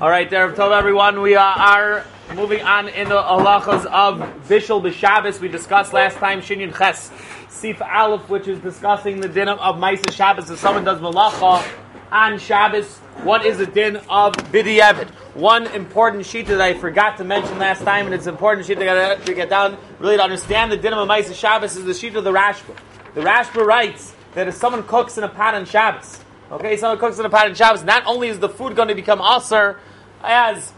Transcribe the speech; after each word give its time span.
All 0.00 0.08
right, 0.08 0.30
there, 0.30 0.48
told 0.52 0.72
everyone 0.72 1.20
we 1.22 1.34
are 1.34 2.04
moving 2.32 2.62
on 2.62 2.88
in 2.88 3.08
the 3.08 3.20
halachas 3.20 3.84
of 3.86 4.20
Bishul 4.46 4.80
B'Shabbos. 4.80 5.40
We 5.40 5.48
discussed 5.48 5.92
last 5.92 6.18
time 6.18 6.40
Shinyan 6.40 6.72
Ches, 6.72 7.10
Sif 7.48 7.82
Aleph, 7.82 8.28
which 8.28 8.46
is 8.46 8.60
discussing 8.60 9.20
the 9.20 9.28
din 9.28 9.48
of 9.48 9.74
Maisa 9.74 10.12
Shabbos. 10.12 10.52
If 10.52 10.60
someone 10.60 10.84
does 10.84 11.00
malacha 11.00 11.68
on 12.12 12.38
Shabbos, 12.38 12.98
what 13.24 13.44
is 13.44 13.58
the 13.58 13.66
din 13.66 13.96
of 14.08 14.34
B'Di'evid? 14.34 15.08
One 15.34 15.66
important 15.66 16.24
sheet 16.24 16.46
that 16.46 16.60
I 16.60 16.74
forgot 16.74 17.16
to 17.16 17.24
mention 17.24 17.58
last 17.58 17.82
time, 17.82 18.06
and 18.06 18.14
it's 18.14 18.28
important 18.28 18.68
sheet 18.68 18.78
to 18.78 18.84
get, 18.84 19.26
to 19.26 19.34
get 19.34 19.50
down, 19.50 19.76
really 19.98 20.16
to 20.16 20.22
understand 20.22 20.70
the 20.70 20.76
din 20.76 20.92
of 20.92 21.08
Maisa 21.08 21.34
Shabbos, 21.34 21.76
is 21.76 21.84
the 21.84 21.92
sheet 21.92 22.14
of 22.14 22.22
the 22.22 22.30
Rashba. 22.30 22.76
The 23.16 23.22
Rashba 23.22 23.66
writes 23.66 24.14
that 24.34 24.46
if 24.46 24.54
someone 24.54 24.84
cooks 24.84 25.18
in 25.18 25.24
a 25.24 25.28
pot 25.28 25.56
on 25.56 25.64
Shabbos, 25.64 26.20
okay, 26.52 26.76
someone 26.76 27.00
cooks 27.00 27.18
in 27.18 27.26
a 27.26 27.30
pot 27.30 27.48
on 27.48 27.56
Shabbos, 27.56 27.82
not 27.82 28.06
only 28.06 28.28
is 28.28 28.38
the 28.38 28.48
food 28.48 28.76
going 28.76 28.86
to 28.86 28.94
become 28.94 29.20
aser, 29.20 29.80
as 30.22 30.72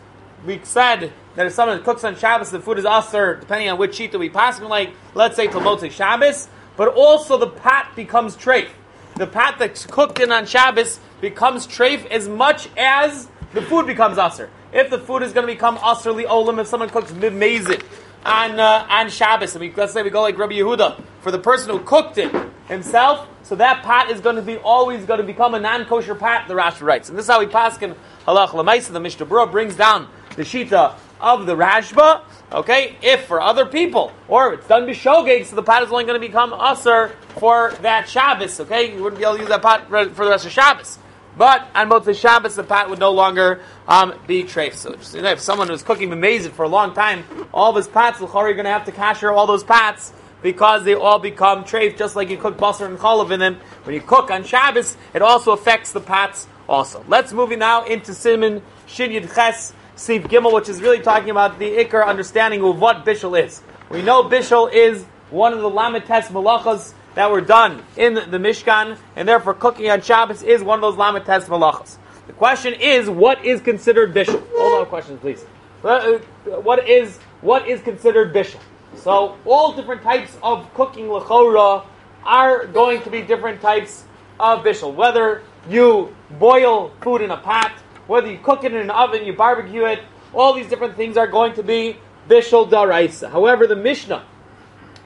we 0.44 0.60
said 0.62 1.12
that 1.36 1.46
if 1.46 1.52
someone 1.52 1.82
cooks 1.82 2.04
on 2.04 2.16
Shabbos, 2.16 2.50
the 2.50 2.60
food 2.60 2.78
is 2.78 2.84
aser, 2.84 3.36
depending 3.36 3.68
on 3.68 3.78
which 3.78 3.94
sheet 3.94 4.12
that 4.12 4.18
we 4.18 4.28
pass, 4.28 4.60
like, 4.60 4.94
let's 5.14 5.36
say 5.36 5.46
Talmud 5.46 5.92
Shabbos, 5.92 6.48
but 6.76 6.88
also 6.88 7.36
the 7.36 7.46
pot 7.46 7.94
becomes 7.94 8.36
treif. 8.36 8.68
The 9.16 9.26
pot 9.26 9.58
that's 9.58 9.84
cooked 9.86 10.18
in 10.18 10.32
on 10.32 10.46
Shabbos 10.46 10.98
becomes 11.20 11.66
treif 11.66 12.06
as 12.06 12.28
much 12.28 12.68
as 12.76 13.28
the 13.52 13.62
food 13.62 13.86
becomes 13.86 14.18
aser. 14.18 14.48
If 14.72 14.88
the 14.88 14.98
food 14.98 15.22
is 15.22 15.32
going 15.32 15.46
to 15.46 15.52
become 15.52 15.76
aser 15.76 16.10
olim, 16.10 16.58
if 16.58 16.68
someone 16.68 16.88
cooks 16.88 17.12
mimazit 17.12 17.82
on 18.24 18.60
uh, 18.60 18.86
on 18.88 19.10
Shabbos, 19.10 19.56
and 19.56 19.76
let's 19.76 19.92
say 19.92 20.02
we 20.02 20.10
go 20.10 20.22
like 20.22 20.38
Rabbi 20.38 20.54
Yehuda 20.54 21.02
for 21.20 21.30
the 21.30 21.38
person 21.38 21.70
who 21.70 21.80
cooked 21.80 22.18
it 22.18 22.32
himself, 22.68 23.26
so 23.42 23.56
that 23.56 23.82
pot 23.82 24.10
is 24.10 24.20
going 24.20 24.36
to 24.36 24.42
be 24.42 24.56
always 24.58 25.04
going 25.04 25.20
to 25.20 25.26
become 25.26 25.54
a 25.54 25.60
non-kosher 25.60 26.14
pot. 26.14 26.46
The 26.46 26.54
Rashi 26.54 26.82
writes, 26.82 27.08
and 27.08 27.18
this 27.18 27.24
is 27.24 27.30
how 27.30 27.40
we 27.40 27.46
pass 27.46 27.80
in 27.82 27.94
halach 28.30 28.50
lemaisa. 28.50 28.92
The 28.92 29.00
Mishnah 29.00 29.26
Berurah 29.26 29.50
brings 29.50 29.76
down 29.76 30.08
the 30.36 30.42
shita 30.42 30.94
of 31.20 31.46
the 31.46 31.54
Rashba. 31.54 32.22
Okay, 32.52 32.96
if 33.02 33.26
for 33.26 33.40
other 33.40 33.64
people, 33.64 34.12
or 34.26 34.54
it's 34.54 34.66
done 34.66 34.86
b'shogeg, 34.86 35.46
so 35.46 35.54
the 35.54 35.62
pot 35.62 35.84
is 35.84 35.92
only 35.92 36.04
going 36.04 36.20
to 36.20 36.26
become 36.26 36.52
aser 36.52 37.10
for 37.38 37.72
that 37.82 38.08
Shabbos. 38.08 38.58
Okay, 38.60 38.94
you 38.94 39.02
wouldn't 39.02 39.20
be 39.20 39.24
able 39.24 39.34
to 39.34 39.40
use 39.40 39.48
that 39.48 39.62
pot 39.62 39.88
for 39.88 40.24
the 40.24 40.30
rest 40.30 40.46
of 40.46 40.52
Shabbos. 40.52 40.98
But 41.36 41.68
on 41.76 41.88
both 41.88 42.04
the 42.04 42.14
Shabbos, 42.14 42.56
the 42.56 42.64
pot 42.64 42.90
would 42.90 42.98
no 42.98 43.12
longer 43.12 43.62
um, 43.86 44.14
be 44.26 44.42
treif. 44.42 44.74
So 44.74 44.96
you 45.16 45.22
know, 45.22 45.30
if 45.30 45.40
someone 45.40 45.68
was 45.68 45.82
cooking 45.82 46.12
amazing 46.12 46.52
for 46.52 46.64
a 46.64 46.68
long 46.68 46.92
time, 46.92 47.24
all 47.54 47.70
of 47.70 47.76
his 47.76 47.86
pots, 47.86 48.18
the 48.18 48.26
are 48.26 48.52
going 48.52 48.64
to 48.64 48.70
have 48.70 48.84
to 48.86 48.92
kasher 48.92 49.32
all 49.32 49.46
those 49.46 49.62
pots 49.62 50.12
because 50.42 50.84
they 50.84 50.94
all 50.94 51.18
become 51.18 51.64
treif, 51.64 51.96
just 51.96 52.16
like 52.16 52.30
you 52.30 52.36
cook 52.36 52.56
basar 52.56 52.86
and 52.86 52.98
chalav 52.98 53.30
in 53.30 53.38
them. 53.38 53.60
When 53.84 53.94
you 53.94 54.00
cook 54.00 54.30
on 54.30 54.42
Shabbos, 54.42 54.96
it 55.14 55.22
also 55.22 55.52
affects 55.52 55.92
the 55.92 56.00
pots 56.00 56.48
also. 56.70 57.04
Let's 57.08 57.32
move 57.32 57.50
now 57.58 57.84
into 57.84 58.14
Simon 58.14 58.62
Shin 58.86 59.10
Yid 59.10 59.28
Ches 59.34 59.74
Siv 59.96 60.22
Gimel, 60.28 60.54
which 60.54 60.68
is 60.68 60.80
really 60.80 61.00
talking 61.00 61.30
about 61.30 61.58
the 61.58 61.68
ikar 61.84 62.06
understanding 62.06 62.62
of 62.62 62.80
what 62.80 63.04
bishul 63.04 63.38
is. 63.38 63.60
We 63.90 64.02
know 64.02 64.22
bishul 64.22 64.72
is 64.72 65.04
one 65.30 65.52
of 65.52 65.60
the 65.60 65.68
lamites 65.68 66.28
malachas 66.28 66.94
that 67.16 67.30
were 67.30 67.40
done 67.40 67.82
in 67.96 68.14
the 68.14 68.38
Mishkan, 68.38 68.96
and 69.16 69.28
therefore 69.28 69.54
cooking 69.54 69.90
on 69.90 70.00
Shabbos 70.00 70.42
is 70.44 70.62
one 70.62 70.82
of 70.82 70.82
those 70.82 70.94
lamites 70.94 71.46
malachas. 71.46 71.98
The 72.28 72.32
question 72.34 72.74
is, 72.74 73.10
what 73.10 73.44
is 73.44 73.60
considered 73.60 74.14
bishul? 74.14 74.42
Hold 74.56 74.80
on, 74.80 74.86
questions, 74.86 75.20
please. 75.20 75.44
Uh, 75.82 76.18
what 76.62 76.88
is 76.88 77.18
what 77.40 77.66
is 77.68 77.80
considered 77.82 78.32
bishul? 78.32 78.60
So 78.94 79.36
all 79.44 79.72
different 79.72 80.02
types 80.02 80.36
of 80.42 80.72
cooking 80.74 81.06
lechora 81.06 81.84
are 82.22 82.66
going 82.66 83.02
to 83.02 83.10
be 83.10 83.22
different 83.22 83.60
types 83.60 84.04
of 84.38 84.62
bishul. 84.62 84.94
Whether 84.94 85.42
you 85.68 86.14
boil 86.38 86.92
food 87.00 87.22
in 87.22 87.30
a 87.30 87.36
pot, 87.36 87.72
whether 88.06 88.30
you 88.30 88.38
cook 88.38 88.64
it 88.64 88.72
in 88.72 88.80
an 88.80 88.90
oven, 88.90 89.24
you 89.24 89.34
barbecue 89.34 89.84
it, 89.84 90.00
all 90.32 90.52
these 90.54 90.68
different 90.68 90.96
things 90.96 91.16
are 91.16 91.26
going 91.26 91.54
to 91.54 91.62
be 91.62 91.96
bishul 92.28 92.70
daraisa. 92.70 93.30
However, 93.30 93.66
the 93.66 93.76
Mishnah 93.76 94.24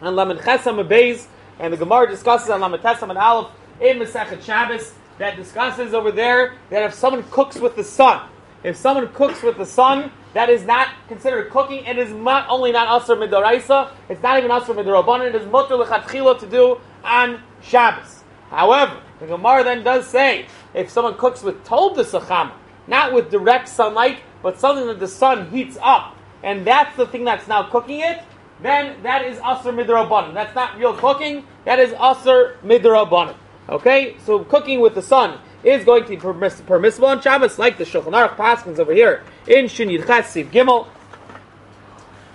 on 0.01 0.17
Lamed 0.17 0.41
Chesam 0.41 0.87
Beis 0.89 1.27
and 1.59 1.73
the 1.73 1.77
Gemara 1.77 2.09
discusses 2.09 2.51
on 2.51 2.61
Lamed 2.61 2.83
Chesam 2.83 3.11
and 3.11 3.19
Aleph 3.19 3.51
in 3.81 3.99
Masechet 3.99 4.43
Shabbos 4.43 4.93
that 5.19 5.37
discusses 5.37 5.95
over 5.95 6.13
there 6.13 6.55
that 6.71 6.83
if 6.83 6.95
someone 6.95 7.23
cooks 7.31 7.57
with 7.57 7.77
the 7.77 7.85
sun, 7.85 8.29
if 8.63 8.77
someone 8.77 9.13
cooks 9.13 9.43
with 9.43 9.57
the 9.57 9.67
sun, 9.67 10.11
that 10.33 10.51
is 10.51 10.65
not 10.65 10.89
considered 11.07 11.51
cooking. 11.51 11.85
It 11.85 11.97
is 11.97 12.11
not 12.11 12.49
only 12.49 12.73
not 12.73 12.89
asr 12.89 13.17
midoraisa, 13.17 13.91
it's 14.09 14.23
not 14.23 14.39
even 14.39 14.51
asr 14.51 14.75
midorabbanan. 14.75 15.29
It 15.29 15.35
is 15.37 15.47
mutter 15.47 15.75
lechatchila 15.75 16.41
to 16.41 16.47
do 16.47 16.81
on 17.05 17.41
Shabbos. 17.63 18.25
However, 18.51 19.01
the 19.21 19.27
Gemara 19.27 19.65
then 19.65 19.85
does 19.85 20.07
say 20.07 20.47
if 20.75 20.91
someone 20.91 21.17
cooks 21.17 21.43
with 21.43 21.65
told 21.65 21.97
the 21.97 22.03
sachama, 22.03 22.53
not 22.87 23.13
with 23.13 23.31
direct 23.31 23.69
sunlight, 23.69 24.19
but 24.43 24.61
something 24.61 24.87
that 24.87 25.01
the 25.01 25.09
sun 25.09 25.51
heats 25.51 25.79
up, 25.81 26.17
and 26.43 26.67
that's 26.67 26.97
the 26.97 27.07
thing 27.07 27.25
that's 27.25 27.49
now 27.49 27.63
cooking 27.63 28.01
it, 28.01 28.23
then 28.61 29.03
that 29.03 29.25
is 29.25 29.39
asr 29.39 29.73
midrabanan. 29.75 30.35
That's 30.35 30.55
not 30.55 30.79
real 30.79 30.95
cooking. 30.95 31.45
That 31.65 31.79
is 31.79 31.93
asr 31.93 32.59
midrabanan. 32.61 33.37
Okay, 33.69 34.17
so 34.25 34.45
cooking 34.45 34.81
with 34.81 34.95
the 34.95 35.03
sun 35.03 35.39
is 35.63 35.85
going 35.85 36.05
to 36.05 36.11
be 36.11 36.17
permiss- 36.17 36.65
permissible 36.67 37.09
on 37.09 37.23
Shabbos, 37.23 37.59
like 37.59 37.79
the 37.79 37.85
Shulchan 37.85 38.13
Aruch 38.13 38.37
Paskins 38.37 38.79
over 38.79 38.93
here 38.93 39.23
in 39.47 39.69
Shin 39.69 39.89
Yidchet 39.89 40.25
Siv 40.25 40.51
Gimel. 40.51 40.87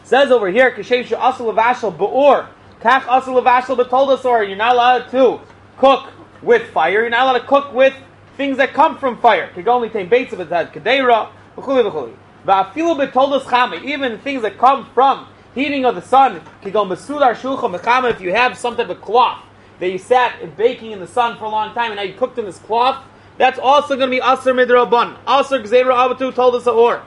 Says 0.04 0.32
over 0.32 0.50
here, 0.50 0.72
Kashem 0.72 1.06
Asul 1.06 1.54
Levashal 1.54 1.96
Ba'ur, 1.96 2.48
Kach 2.82 3.02
Asul 3.02 3.40
Levashal 3.40 3.78
B'Toldasor, 3.78 4.48
you're 4.48 4.58
not 4.58 4.74
allowed 4.74 5.10
to 5.12 5.40
cook 5.78 6.10
with 6.42 6.70
fire, 6.72 7.02
you're 7.02 7.10
not 7.10 7.24
allowed 7.24 7.40
to 7.40 7.46
cook 7.48 7.74
with 7.74 7.94
things 8.38 8.58
that 8.58 8.74
come 8.74 8.98
from 8.98 9.18
fire. 9.20 9.52
Kigoli 9.54 9.92
Tain 9.92 10.08
Bates 10.08 10.34
of 10.34 10.40
Etad 10.40 10.72
Kadeira, 10.74 11.30
V'chuli 11.58 11.84
V'chuli. 11.92 12.16
Va'afilu 12.46 13.12
B'Toldas 13.12 13.42
Chame, 13.42 13.84
even 13.84 14.18
things 14.20 14.42
that 14.44 14.58
come 14.58 14.90
from 14.94 15.28
heating 15.54 15.86
of 15.86 15.96
the 15.96 16.02
sun, 16.02 16.42
Kigol 16.62 16.88
Mesudar 16.88 17.36
Shulchan 17.36 17.78
Mechama, 17.78 18.12
if 18.12 18.22
you 18.22 18.32
have 18.34 18.58
some 18.58 18.78
type 18.78 18.90
of 18.90 19.02
cloth 19.02 19.44
that 19.80 19.92
you 19.92 19.98
sat 19.98 20.56
baking 20.56 20.92
in 20.92 21.00
the 21.00 21.08
sun 21.08 21.38
for 21.38 21.46
a 21.46 21.50
long 21.50 21.74
time 21.74 21.92
and 21.92 21.98
now 21.98 22.04
you 22.04 22.14
cooked 22.14 22.38
in 22.38 22.46
this 22.46 22.60
cloth, 22.60 23.04
that's 23.38 23.60
also 23.60 23.96
going 23.96 24.10
to 24.10 24.18
be 24.18 24.22
Aser 24.22 24.54
Midrabban. 24.54 25.18
Aser 25.28 25.60
Gzeira 25.60 25.94
Abatu 25.94 26.34
told 26.34 26.56
us 26.56 26.68
or. 26.68 27.04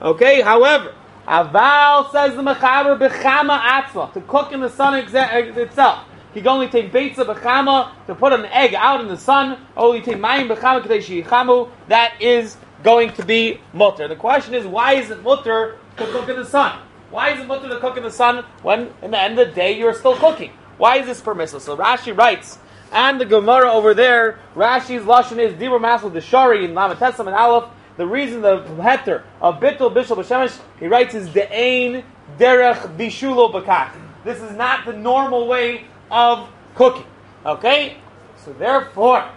Okay, 0.00 0.40
however, 0.40 0.94
Aval 1.26 2.10
says 2.12 2.34
the 2.36 2.42
Mechaber 2.42 2.98
Bechama 2.98 3.60
Atzla, 3.60 4.12
to 4.12 4.20
cook 4.22 4.52
in 4.52 4.60
the 4.60 4.68
sun 4.68 4.94
itself. 4.94 6.04
He 6.34 6.40
can 6.40 6.48
only 6.48 6.68
take 6.68 6.92
Beitza 6.92 7.24
Bechama, 7.24 7.92
to 8.06 8.14
put 8.14 8.32
an 8.32 8.44
egg 8.46 8.74
out 8.74 9.00
in 9.00 9.06
the 9.06 9.16
sun, 9.16 9.64
only 9.76 10.02
take 10.02 10.16
Mayim 10.16 10.52
Bechama 10.52 10.82
Kadeshi 10.82 11.24
Chamu, 11.24 11.70
that 11.88 12.20
is 12.20 12.56
going 12.82 13.12
to 13.14 13.24
be 13.24 13.60
mutter. 13.72 14.08
The 14.08 14.16
question 14.16 14.52
is, 14.52 14.66
why 14.66 14.94
is 14.94 15.10
it 15.10 15.22
mutter 15.22 15.78
to 15.96 16.06
cook 16.06 16.28
in 16.28 16.36
the 16.36 16.44
sun? 16.44 16.80
Why 17.10 17.30
is 17.30 17.40
it 17.40 17.46
mutter 17.46 17.68
to 17.68 17.78
cook 17.78 17.96
in 17.96 18.02
the 18.02 18.10
sun 18.10 18.44
when, 18.62 18.92
in 19.00 19.12
the 19.12 19.18
end 19.18 19.38
of 19.38 19.48
the 19.48 19.54
day, 19.54 19.78
you're 19.78 19.94
still 19.94 20.16
cooking? 20.16 20.50
Why 20.76 20.98
is 20.98 21.06
this 21.06 21.20
permissible? 21.20 21.60
So 21.60 21.76
Rashi 21.76 22.16
writes, 22.16 22.58
and 22.90 23.20
the 23.20 23.24
Gemara 23.24 23.70
over 23.70 23.94
there, 23.94 24.40
Rashi's 24.56 25.04
lashon 25.04 25.38
is 25.38 25.54
Dibur 25.54 25.80
Masel 25.80 26.12
the 26.12 26.20
Shari 26.20 26.64
in 26.64 26.72
Lamatesam 26.72 27.26
and 27.26 27.36
Aleph. 27.36 27.70
The 27.96 28.06
reason 28.06 28.40
the 28.40 28.58
heter 28.80 29.22
of 29.40 29.60
Bittul 29.60 29.94
Bishul 29.94 30.16
B'Shemesh 30.16 30.58
he 30.80 30.88
writes 30.88 31.14
is 31.14 31.28
De'ain 31.28 32.02
Derech 32.38 32.96
Bishulo 32.96 33.52
Bakak. 33.52 33.92
This 34.24 34.40
is 34.40 34.56
not 34.56 34.84
the 34.84 34.92
normal 34.92 35.46
way 35.46 35.84
of 36.14 36.48
cooking. 36.76 37.04
Okay, 37.44 37.96
so 38.36 38.52
therefore, 38.52 39.28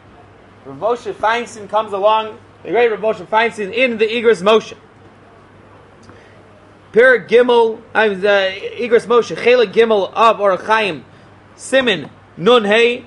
Rav 0.64 0.78
Moshe 0.78 1.12
Feinstein 1.12 1.68
comes 1.68 1.92
along. 1.92 2.38
The 2.64 2.70
great 2.70 2.90
Rav 2.90 3.00
Moshe 3.00 3.26
Feinstein 3.26 3.74
in 3.74 3.98
the 3.98 4.06
Igros 4.06 4.44
Moshe. 4.44 4.78
Per 6.92 7.28
Gimel, 7.28 7.82
I'm 7.94 8.22
the 8.22 8.56
Igros 8.78 9.08
Moshe, 9.08 9.36
Chela 9.44 9.66
Gimel 9.66 10.12
of 10.14 10.38
Orachaim, 10.38 11.04
Simon 11.56 12.12
Nun 12.38 12.64
Hey, 12.64 13.06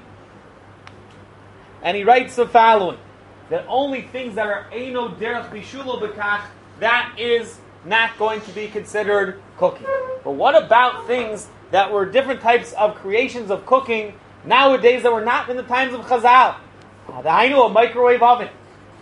and 1.82 1.96
he 1.96 2.02
writes 2.02 2.34
the 2.34 2.46
following: 2.46 2.98
that 3.50 3.64
only 3.68 4.02
things 4.02 4.34
that 4.34 4.46
are 4.46 4.66
Eino 4.72 5.16
Derech 5.16 5.48
Bishulo 5.50 6.00
Bekach, 6.00 6.42
that 6.80 7.14
is 7.16 7.58
not 7.84 8.18
going 8.18 8.40
to 8.42 8.52
be 8.52 8.66
considered 8.66 9.40
cooking. 9.56 9.86
But 10.24 10.32
what 10.32 10.60
about 10.60 11.06
things 11.06 11.48
that 11.70 11.92
were 11.92 12.06
different 12.06 12.40
types 12.40 12.72
of 12.72 12.96
creations 12.96 13.50
of 13.50 13.66
cooking 13.66 14.14
nowadays 14.44 15.02
that 15.02 15.12
were 15.12 15.24
not 15.24 15.48
in 15.48 15.56
the 15.56 15.62
times 15.62 15.94
of 15.94 16.02
Chazal? 16.02 16.56
I 17.08 17.48
know 17.48 17.66
a 17.66 17.68
microwave 17.68 18.22
oven, 18.22 18.48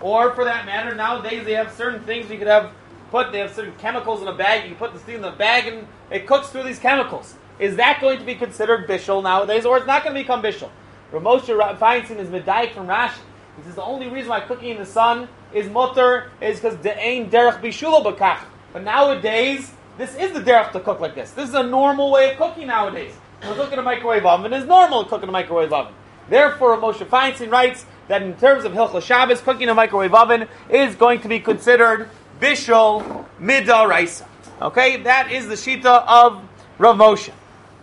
or 0.01 0.35
for 0.35 0.45
that 0.45 0.67
matter, 0.67 0.95
nowadays 0.95 1.45
they 1.45 1.53
have 1.53 1.73
certain 1.73 2.03
things 2.05 2.31
you 2.31 2.39
could 2.39 2.47
have 2.47 2.73
put. 3.11 3.33
They 3.33 3.39
have 3.39 3.53
certain 3.53 3.75
chemicals 3.77 4.23
in 4.23 4.29
a 4.29 4.35
bag. 4.35 4.69
You 4.69 4.77
put 4.77 4.93
the 4.93 4.99
thing 4.99 5.17
in 5.17 5.23
the 5.23 5.31
bag, 5.31 5.67
and 5.67 5.87
it 6.11 6.27
cooks 6.27 6.49
through 6.49 6.63
these 6.65 6.79
chemicals. 6.79 7.35
Is 7.59 7.77
that 7.77 8.01
going 8.01 8.19
to 8.19 8.25
be 8.25 8.35
considered 8.35 8.89
bishul 8.89 9.23
nowadays, 9.23 9.67
or 9.67 9.77
it's 9.77 9.87
not 9.87 10.05
going 10.05 10.15
to 10.15 10.21
become 10.21 10.43
bishul? 10.43 10.71
Rav 11.11 11.23
Moshe 11.23 11.79
Feinstein 11.79 12.19
is 12.19 12.29
medayik 12.29 12.73
from 12.73 12.87
Rashi. 12.87 13.19
He 13.57 13.65
says 13.65 13.75
the 13.75 13.83
only 13.83 14.09
reason 14.09 14.31
why 14.31 14.41
cooking 14.41 14.71
in 14.71 14.79
the 14.79 14.87
sun 14.87 15.29
is 15.53 15.69
mutter 15.69 16.31
is 16.41 16.61
because 16.61 16.77
de'ain 16.79 17.31
derech 17.31 17.61
bishula 17.61 18.05
bakach. 18.05 18.41
But 18.73 18.85
nowadays, 18.85 19.73
this 19.99 20.15
is 20.15 20.33
the 20.33 20.41
derech 20.41 20.73
to 20.73 20.81
cook 20.81 21.01
like 21.01 21.17
this. 21.17 21.33
This 21.33 21.49
is 21.49 21.55
a 21.55 21.63
normal 21.63 22.13
way 22.13 22.31
of 22.31 22.39
cooking 22.39 22.69
nowadays. 22.69 23.13
To 23.43 23.55
cook 23.55 23.73
in 23.73 23.79
a 23.81 23.83
microwave 23.83 24.25
oven 24.25 24.53
is 24.53 24.65
normal 24.65 25.03
to 25.03 25.11
cook 25.11 25.23
in 25.25 25.29
a 25.29 25.33
microwave 25.33 25.73
oven. 25.73 25.93
Therefore, 26.29 26.77
Moshe 26.77 27.05
Feinstein 27.07 27.51
writes 27.51 27.85
that 28.07 28.23
in 28.23 28.35
terms 28.37 28.65
of 28.65 28.73
Hilchah 28.73 29.03
Shabbos, 29.03 29.41
cooking 29.41 29.63
in 29.63 29.69
a 29.71 29.75
microwave 29.75 30.15
oven 30.15 30.47
is 30.71 30.95
going 30.95 31.21
to 31.23 31.29
be 31.29 31.41
considered 31.41 32.09
bishul 32.41 33.27
midaraisa. 33.41 34.27
Okay, 34.63 34.99
that 35.03 35.33
is 35.33 35.49
the 35.49 35.55
shita 35.55 36.05
of 36.07 36.43
Rav 36.79 36.97
Moshe, 36.97 37.33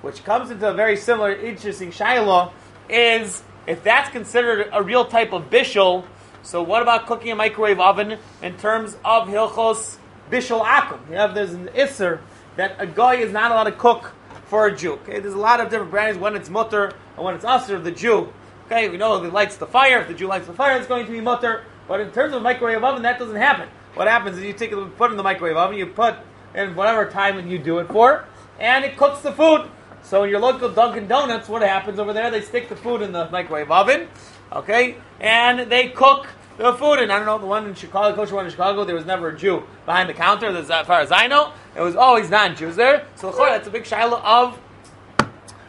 which 0.02 0.24
comes 0.24 0.52
into 0.52 0.70
a 0.70 0.74
very 0.74 0.96
similar, 0.96 1.34
interesting 1.34 1.92
shiloh. 1.92 2.54
Is 2.88 3.44
if 3.68 3.84
that's 3.84 4.10
considered 4.10 4.70
a 4.72 4.82
real 4.82 5.06
type 5.06 5.34
of 5.34 5.50
bishul, 5.50 6.06
so 6.44 6.62
what 6.62 6.82
about 6.82 7.08
cooking 7.08 7.32
a 7.32 7.36
microwave 7.36 7.80
oven 7.80 8.20
in 8.42 8.58
terms 8.58 8.96
of 9.04 9.28
hilchos 9.28 9.98
bishul 10.30 10.64
akum? 10.64 11.00
You 11.10 11.16
have 11.16 11.36
there's 11.36 11.54
an 11.54 11.68
isser 11.70 12.20
that 12.56 12.76
a 12.80 12.88
guy 12.88 13.16
is 13.16 13.32
not 13.32 13.52
allowed 13.52 13.66
to 13.66 13.72
cook 13.72 14.14
for 14.46 14.68
a 14.68 14.76
Jew. 14.76 14.94
Okay, 14.94 15.20
there's 15.20 15.34
a 15.34 15.38
lot 15.38 15.60
of 15.60 15.70
different 15.70 15.92
brands 15.92 16.20
when 16.20 16.36
it's 16.36 16.50
mutter 16.50 16.94
and 17.16 17.26
when 17.26 17.36
it's 17.36 17.46
of 17.46 17.84
the 17.84 17.92
Jew. 17.92 18.32
Okay, 18.66 18.90
we 18.90 18.98
know 18.98 19.16
if 19.16 19.24
he 19.24 19.30
lights 19.30 19.58
the 19.58 19.68
fire, 19.68 20.00
if 20.00 20.08
the 20.08 20.14
Jew 20.14 20.28
lights 20.28 20.48
the 20.48 20.54
fire, 20.54 20.78
it's 20.78 20.88
going 20.88 21.06
to 21.06 21.12
be 21.12 21.22
mutter. 21.22 21.64
But 21.88 22.00
in 22.00 22.12
terms 22.12 22.34
of 22.34 22.42
microwave 22.42 22.84
oven, 22.84 23.04
that 23.04 23.20
doesn't 23.20 23.36
happen. 23.36 23.70
What 23.94 24.08
happens 24.08 24.38
is 24.38 24.44
you 24.44 24.54
take 24.54 24.72
it, 24.72 24.98
put 24.98 25.10
it 25.10 25.12
in 25.12 25.18
the 25.18 25.24
microwave 25.24 25.56
oven, 25.56 25.78
you 25.78 25.86
put 25.86 26.16
in 26.54 26.76
whatever 26.76 27.10
time 27.10 27.48
you 27.48 27.60
do 27.60 27.80
it 27.80 27.88
for, 27.88 28.26
and 28.60 28.84
it 28.84 28.98
cooks 28.98 29.22
the 29.22 29.32
food. 29.32 29.70
So 30.04 30.24
in 30.24 30.30
your 30.30 30.40
local 30.40 30.70
Dunkin' 30.70 31.08
Donuts, 31.08 31.48
what 31.48 31.62
happens 31.62 32.00
over 32.00 32.14
there? 32.14 32.30
They 32.32 32.42
stick 32.42 32.70
the 32.70 32.76
food 32.76 33.02
in 33.02 33.12
the 33.12 33.30
microwave 33.30 33.72
oven, 33.72 34.08
okay, 34.52 34.98
and 35.20 35.72
they 35.72 35.90
cook 35.90 36.28
the 36.58 36.74
food. 36.74 37.00
And 37.00 37.12
I 37.12 37.18
don't 37.18 37.26
know 37.26 37.38
the 37.38 37.46
one 37.46 37.68
in 37.68 37.76
Chicago, 37.76 38.16
kosher 38.16 38.36
one 38.36 38.46
in 38.46 38.52
Chicago, 38.52 38.84
there 38.86 38.96
was 38.96 39.06
never 39.06 39.30
a 39.30 39.38
Jew 39.38 39.64
behind 39.86 40.10
the 40.10 40.14
counter. 40.14 40.48
As 40.48 40.68
far 40.68 41.02
as 41.02 41.12
I 41.12 41.28
know, 41.28 41.54
it 41.76 41.82
was 41.82 41.96
always 41.96 42.30
non-Jews 42.30 42.76
there. 42.76 43.08
So 43.16 43.32
that's 43.32 43.68
a 43.68 43.72
big 43.72 43.86
shiloh 43.86 44.22
of 44.24 44.60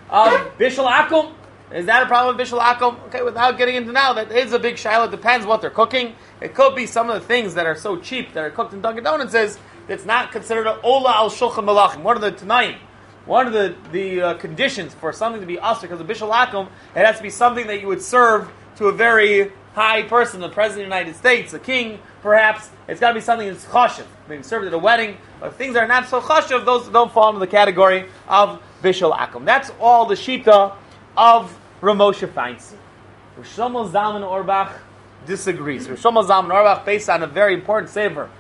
of 0.09 0.33
bishul 0.59 0.91
akum. 0.91 1.33
Is 1.73 1.87
that 1.87 2.05
a 2.05 2.07
problem 2.07 2.37
with 2.37 2.47
bishul 2.47 2.61
akum? 2.61 3.01
Okay, 3.07 3.23
without 3.23 3.59
getting 3.59 3.75
into 3.75 3.91
now, 3.93 4.13
that 4.13 4.31
is 4.31 4.53
a 4.53 4.59
big 4.59 4.79
shiloh. 4.79 5.07
It 5.07 5.11
depends 5.11 5.45
what 5.47 5.61
they're 5.61 5.71
cooking. 5.71 6.15
It 6.41 6.55
could 6.55 6.77
be 6.77 6.87
some 6.87 7.11
of 7.11 7.21
the 7.21 7.27
things 7.27 7.55
that 7.55 7.67
are 7.67 7.75
so 7.75 7.99
cheap 7.99 8.33
that 8.35 8.45
are 8.45 8.51
cooked 8.51 8.73
in 8.73 8.81
Dunkin' 8.81 9.05
Donuts. 9.05 9.35
Is 9.35 9.59
it's 9.89 10.05
not 10.05 10.31
considered 10.31 10.67
an 10.67 10.79
ola 10.83 11.13
al 11.13 11.31
shulchan 11.31 11.65
malachim. 11.65 12.03
One 12.03 12.17
of 12.17 12.23
the 12.23 12.31
tonight 12.33 12.79
one 13.27 13.49
of 13.49 13.53
the, 13.53 13.75
the 13.91 14.23
uh, 14.23 14.35
conditions 14.35 14.95
for 14.95 15.13
something 15.13 15.41
to 15.41 15.47
be 15.47 15.59
usher, 15.59 15.83
because 15.83 16.01
of 16.01 16.07
bishul 16.07 16.33
akum, 16.33 16.69
it 16.95 17.05
has 17.05 17.17
to 17.17 17.23
be 17.23 17.31
something 17.31 17.67
that 17.67 17.81
you 17.81 17.89
would 17.89 18.01
serve 18.01 18.49
to 18.77 18.87
a 18.87 18.93
very 18.93 19.53
high 19.77 20.03
person, 20.03 20.41
the 20.41 20.49
president 20.49 20.87
of 20.87 20.91
the 20.91 20.97
United 20.97 21.17
States, 21.17 21.53
a 21.53 21.59
king, 21.59 21.99
perhaps. 22.23 22.71
It's 22.89 22.99
got 22.99 23.11
to 23.11 23.15
be 23.15 23.21
something 23.21 23.47
that's 23.47 23.67
chashiv, 23.67 24.07
being 24.27 24.43
served 24.43 24.67
at 24.67 24.73
a 24.73 24.79
wedding. 24.79 25.19
But 25.39 25.49
if 25.49 25.57
things 25.57 25.77
are 25.77 25.87
not 25.87 26.09
so 26.09 26.19
chashiv, 26.23 26.65
those 26.65 26.89
don't 26.89 27.13
fall 27.13 27.29
into 27.29 27.41
the 27.41 27.47
category 27.47 28.07
of 28.27 28.63
bishul 28.83 29.15
akum. 29.15 29.45
That's 29.45 29.71
all 29.79 30.07
the 30.07 30.15
shita 30.15 30.75
of 31.15 31.59
Rav 31.83 31.97
Moshe 31.99 32.27
Feinstein. 32.27 32.79
Shlomo 33.43 33.91
Zalman 33.91 34.23
Auerbach 34.23 34.81
disagrees. 35.27 35.87
Shlomo 35.89 36.27
Zalman 36.27 36.55
Auerbach, 36.55 36.87
based 36.87 37.11
on 37.11 37.23
a 37.23 37.27
very 37.27 37.53
important 37.53 37.91
sefer 37.91 38.31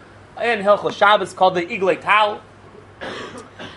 in 0.43 0.61
Hilchot 0.61 0.95
Shabbos 0.95 1.35
called 1.35 1.55
the 1.55 1.67
Iglei 1.67 2.01
Tal, 2.01 2.41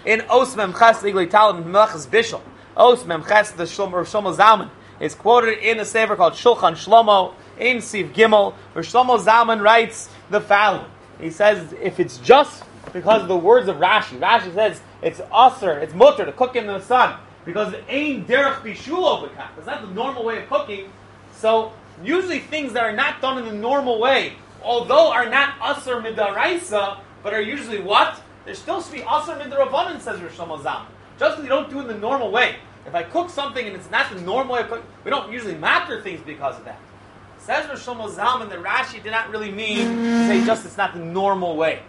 in 0.05 0.21
Os 0.29 0.55
Mem 0.55 0.71
Ches 0.71 1.03
Iglei 1.03 1.29
Tal 1.29 1.57
and 1.57 1.65
Melechus 1.65 2.07
Bishul. 2.07 2.41
Os 2.77 3.03
Mem 3.03 3.21
Ches, 3.25 3.51
the 3.51 3.63
Shlomo, 3.63 4.33
Zalman, 4.33 4.69
is 5.01 5.13
quoted 5.13 5.59
in 5.59 5.77
a 5.79 5.85
sefer 5.85 6.15
called 6.15 6.33
Shulchan 6.33 6.73
Shlomo 6.73 7.33
in 7.59 7.77
Siv 7.77 8.13
Gimel, 8.13 8.53
where 8.73 8.83
Shlomo 8.83 9.19
Zalman 9.23 9.61
writes 9.61 10.09
the 10.29 10.41
following. 10.41 10.89
He 11.19 11.29
says, 11.29 11.73
if 11.81 11.99
it's 11.99 12.17
just 12.17 12.63
because 12.93 13.21
of 13.21 13.27
the 13.27 13.37
words 13.37 13.67
of 13.67 13.77
Rashi, 13.77 14.19
Rashi 14.19 14.53
says 14.53 14.81
it's 15.01 15.19
usr, 15.19 15.81
it's 15.81 15.93
mutter 15.93 16.25
to 16.25 16.31
cook 16.31 16.55
in 16.55 16.67
the 16.67 16.79
sun, 16.79 17.19
because 17.45 17.73
ain't 17.87 18.27
derech 18.27 18.61
bishul 18.61 19.27
bekach. 19.27 19.49
It's 19.57 19.67
not 19.67 19.81
the 19.81 19.93
normal 19.93 20.23
way 20.23 20.41
of 20.41 20.49
cooking. 20.49 20.91
So 21.33 21.73
usually 22.03 22.39
things 22.39 22.73
that 22.73 22.83
are 22.83 22.95
not 22.95 23.21
done 23.21 23.37
in 23.37 23.45
the 23.45 23.53
normal 23.53 23.99
way, 23.99 24.33
although 24.63 25.11
are 25.11 25.29
not 25.29 25.59
usr 25.59 26.01
midaraisa, 26.01 26.99
but 27.21 27.33
are 27.33 27.41
usually 27.41 27.81
what? 27.81 28.21
There 28.45 28.55
still 28.55 28.81
should 28.81 28.93
be 28.93 28.99
asr 28.99 29.39
midrabanan, 29.41 29.99
says 29.99 30.21
Rosh 30.21 30.37
Zam. 30.63 30.87
Just 31.19 31.37
because 31.37 31.43
you 31.43 31.49
don't 31.49 31.69
do 31.69 31.79
it 31.79 31.81
in 31.81 31.87
the 31.87 31.97
normal 31.97 32.31
way. 32.31 32.55
If 32.85 32.95
I 32.95 33.03
cook 33.03 33.29
something 33.29 33.67
and 33.67 33.75
it's 33.75 33.91
not 33.91 34.09
the 34.11 34.21
normal 34.21 34.55
way 34.55 34.61
of 34.61 34.69
cooking, 34.69 34.85
we 35.03 35.11
don't 35.11 35.31
usually 35.31 35.55
matter 35.55 36.01
things 36.01 36.21
because 36.25 36.57
of 36.57 36.65
that. 36.65 36.79
Says 37.49 37.67
Rosh 37.67 37.87
Zalman 37.87 38.49
that 38.49 38.61
Rashi 38.61 39.01
did 39.01 39.09
not 39.09 39.31
really 39.31 39.49
mean 39.51 39.87
to 39.97 40.27
say 40.27 40.45
just 40.45 40.67
it's 40.67 40.77
not 40.77 40.93
the 40.93 40.99
normal 40.99 41.57
way. 41.57 41.81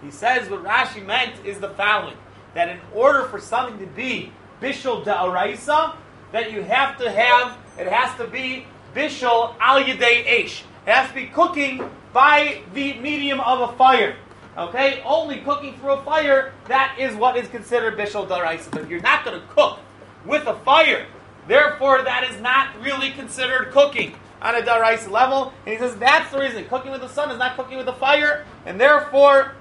He 0.00 0.12
says 0.12 0.48
what 0.48 0.62
Rashi 0.62 1.04
meant 1.04 1.44
is 1.44 1.58
the 1.58 1.70
following: 1.70 2.16
that 2.54 2.68
in 2.68 2.78
order 2.94 3.24
for 3.24 3.40
something 3.40 3.80
to 3.80 3.86
be 3.96 4.30
bishul 4.62 5.04
da'araisa, 5.04 5.96
that 6.30 6.52
you 6.52 6.62
have 6.62 6.98
to 6.98 7.10
have 7.10 7.58
it 7.76 7.88
has 7.88 8.16
to 8.18 8.28
be 8.28 8.64
bishul 8.94 9.56
al 9.58 9.82
yedei 9.82 10.24
eish. 10.24 10.62
It 10.86 10.92
has 10.92 11.08
to 11.08 11.14
be 11.16 11.26
cooking 11.26 11.90
by 12.12 12.62
the 12.72 12.92
medium 13.00 13.40
of 13.40 13.72
a 13.72 13.76
fire. 13.76 14.14
Okay, 14.56 15.02
only 15.04 15.40
cooking 15.40 15.76
through 15.80 15.94
a 15.94 16.02
fire, 16.04 16.52
that 16.68 16.94
is 16.96 17.16
what 17.16 17.36
is 17.36 17.48
considered 17.48 17.98
bishul 17.98 18.28
daraisa. 18.28 18.70
But 18.70 18.88
you're 18.88 19.00
not 19.00 19.24
going 19.24 19.40
to 19.40 19.46
cook 19.48 19.80
with 20.24 20.46
a 20.46 20.54
fire. 20.60 21.06
Therefore, 21.48 22.02
that 22.02 22.30
is 22.30 22.40
not 22.40 22.80
really 22.80 23.10
considered 23.10 23.72
cooking 23.72 24.14
on 24.40 24.54
a 24.54 24.60
daraisa 24.60 25.10
level. 25.10 25.52
And 25.66 25.72
he 25.74 25.78
says 25.78 25.96
that's 25.96 26.30
the 26.30 26.38
reason. 26.38 26.64
Cooking 26.66 26.92
with 26.92 27.00
the 27.00 27.08
sun 27.08 27.30
is 27.30 27.38
not 27.38 27.56
cooking 27.56 27.76
with 27.76 27.86
the 27.86 27.94
fire. 27.94 28.44
And 28.66 28.80
therefore, 28.80 29.54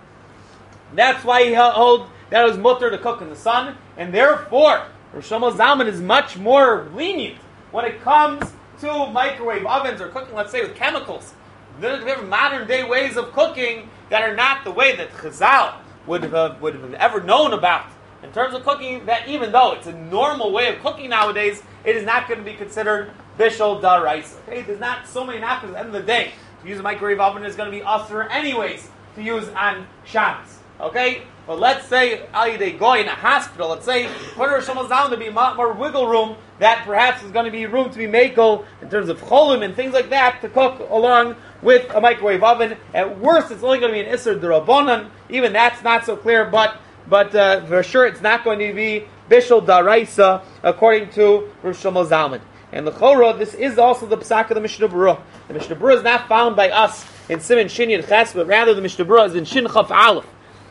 that's 0.94 1.24
why 1.24 1.46
he 1.46 1.52
held 1.54 2.10
that 2.30 2.44
it 2.44 2.48
was 2.48 2.58
mutter 2.58 2.90
to 2.90 2.98
cook 2.98 3.22
in 3.22 3.30
the 3.30 3.36
sun. 3.36 3.78
And 3.98 4.14
therefore, 4.14 4.86
Rosh 5.14 5.30
Zalman 5.32 5.88
is 5.88 6.02
much 6.02 6.38
more 6.38 6.88
lenient 6.94 7.38
when 7.72 7.86
it 7.86 8.02
comes 8.02 8.54
to 8.82 9.08
microwave 9.08 9.66
ovens 9.66 10.02
or 10.02 10.10
cooking, 10.10 10.36
let's 10.36 10.52
say, 10.52 10.62
with 10.62 10.76
chemicals. 10.76 11.34
There 11.80 12.18
are 12.18 12.24
modern 12.24 12.68
day 12.68 12.84
ways 12.84 13.18
of 13.18 13.32
cooking 13.34 13.90
that 14.10 14.24
are 14.24 14.36
not 14.36 14.64
the 14.64 14.72
way 14.72 14.96
that 14.96 15.12
Chazal 15.14 15.76
would 16.06 16.24
have, 16.24 16.62
would 16.62 16.76
have 16.76 16.94
ever 16.96 17.22
known 17.22 17.54
about 17.54 17.86
in 18.24 18.32
terms 18.32 18.54
of 18.56 18.64
cooking. 18.64 19.06
That 19.06 19.28
even 19.28 19.52
though 19.52 19.74
it's 19.74 19.88
a 19.88 19.94
normal 19.94 20.52
way 20.52 20.74
of 20.74 20.82
cooking 20.82 21.10
nowadays, 21.10 21.62
it 21.88 21.95
is 21.95 22.06
not 22.06 22.28
going 22.28 22.39
to 22.39 22.45
be 22.45 22.56
considered 22.56 23.10
bishul 23.39 23.81
daraisa. 23.81 24.38
Okay, 24.48 24.62
there's 24.62 24.80
not 24.80 25.07
so 25.07 25.24
many 25.25 25.39
knocks. 25.39 25.63
At 25.63 25.72
the 25.72 25.80
end 25.80 25.88
of 25.88 25.94
the 25.94 26.04
day, 26.04 26.34
to 26.62 26.68
use 26.68 26.80
a 26.80 26.84
microwave 26.84 27.19
oven 27.19 27.45
is 27.45 27.56
going 27.56 27.72
to 27.72 27.75
be 27.75 27.81
usher 27.81 28.24
anyways 28.24 28.89
to 29.16 29.24
use 29.24 29.48
on 29.50 29.88
Shabbos. 30.04 30.60
Okay, 30.81 31.24
but 31.48 31.60
let's 31.60 31.88
say 31.88 32.28
they 32.60 32.74
go 32.74 32.94
in 32.94 33.07
a 33.07 33.16
hospital. 33.16 33.69
Let's 33.69 33.86
say 33.86 34.10
put 34.36 34.50
Rosh 34.50 34.68
down 34.68 35.10
to 35.12 35.18
be 35.18 35.30
more 35.30 35.72
wiggle 35.74 36.07
room 36.07 36.36
that 36.60 36.84
perhaps 36.86 37.24
is 37.24 37.31
going 37.31 37.45
to 37.45 37.51
be 37.51 37.66
room 37.66 37.90
to 37.90 37.98
be 37.98 38.06
mako 38.06 38.66
in 38.81 38.90
terms 38.90 39.07
of 39.07 39.22
cholim 39.22 39.63
and 39.63 39.74
things 39.74 39.94
like 39.94 40.10
that 40.10 40.42
to 40.42 40.50
cook 40.50 40.80
along 40.90 41.38
with 41.62 41.90
a 41.95 42.01
microwave 42.01 42.44
oven. 42.44 42.75
At 42.94 43.18
worst, 43.18 43.50
it's 43.50 43.63
only 43.63 43.80
going 43.80 43.94
to 43.94 44.04
be 44.04 44.07
an 44.07 44.13
Isser 44.13 44.38
Durabonan. 44.40 45.10
Even 45.30 45.54
that's 45.54 45.81
not 45.83 46.06
so 46.06 46.18
clear, 46.18 46.45
but 46.45 46.80
but 47.09 47.33
uh, 47.35 47.66
for 47.66 47.83
sure 47.83 48.06
it's 48.06 48.21
not 48.21 48.44
going 48.44 48.59
to 48.59 48.73
be 48.73 49.06
Bishul 49.30 49.66
Daraisa, 49.66 50.44
according 50.64 51.09
to 51.11 51.49
Rosh 51.64 51.83
Zalman. 51.83 52.42
And 52.71 52.85
the 52.85 52.92
Chora, 52.92 53.37
this 53.37 53.54
is 53.54 53.78
also 53.78 54.06
the 54.06 54.18
Psak 54.18 54.49
of 54.49 54.56
the 54.56 54.61
Mishnah 54.61 54.90
Berurah. 54.90 55.19
The 55.47 55.54
Mishnah 55.54 55.76
Berurah 55.76 55.97
is 55.97 56.04
not 56.04 56.28
found 56.28 56.56
by 56.56 56.69
us 56.69 57.06
in 57.30 57.40
Simon 57.40 57.68
Shin 57.68 57.90
Ches, 58.04 58.33
but 58.33 58.47
rather 58.47 58.73
the 58.73 58.81
Mishnah 58.81 59.06
Berurah 59.06 59.28
is 59.28 59.35
in 59.35 59.45
Shin 59.45 59.66
Chaf 59.66 59.92
Aleph. 59.92 60.26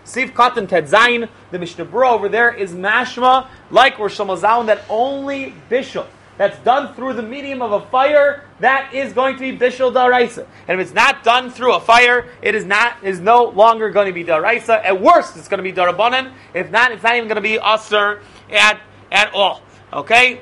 Siv 0.05 0.33
Katan 0.33 0.69
Ted 0.69 0.87
the 1.51 1.59
Mishnah 1.59 1.87
Berurah 1.87 2.13
over 2.13 2.29
there 2.29 2.53
is 2.53 2.73
mashma, 2.73 3.49
like 3.71 3.99
Rosh 3.99 4.19
Zalman, 4.19 4.67
that 4.67 4.83
only 4.89 5.55
Bishul 5.71 6.07
that's 6.37 6.59
done 6.59 6.95
through 6.95 7.15
the 7.15 7.23
medium 7.23 7.63
of 7.63 7.73
a 7.73 7.81
fire, 7.87 8.45
that 8.61 8.93
is 8.95 9.13
going 9.13 9.37
to 9.37 9.41
be 9.41 9.57
bishul 9.57 9.93
daraisa. 9.93 10.47
And 10.69 10.81
if 10.81 10.87
it's 10.87 10.95
not 10.95 11.25
done 11.25 11.51
through 11.51 11.75
a 11.75 11.81
fire, 11.81 12.29
it 12.43 12.55
is 12.55 12.65
not 12.65 13.03
is 13.03 13.21
no 13.21 13.45
longer 13.45 13.91
going 13.91 14.07
to 14.07 14.13
be 14.13 14.25
daraisa. 14.25 14.85
At 14.85 15.01
worst, 15.01 15.37
it's 15.37 15.49
going 15.49 15.59
to 15.59 15.65
be 15.65 15.73
darabanan. 15.73 16.33
If 16.55 16.71
not, 16.71 16.93
it's 16.93 17.03
not 17.03 17.17
even 17.17 17.29
going 17.29 17.37
to 17.37 17.43
be 17.43 17.59
aser 17.59 18.21
at 18.51 18.81
at 19.11 19.33
all. 19.35 19.63
Okay. 19.93 20.41